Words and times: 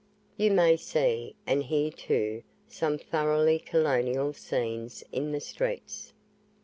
You 0.35 0.49
may 0.49 0.77
see, 0.77 1.35
and 1.45 1.61
hear 1.63 1.91
too, 1.91 2.41
some 2.67 2.97
thoroughly 2.97 3.59
colonial 3.59 4.33
scenes 4.33 5.03
in 5.11 5.31
the 5.31 5.39
streets. 5.39 6.11